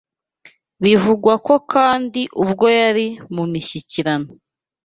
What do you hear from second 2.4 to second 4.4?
ubwo yari mu mishyikirano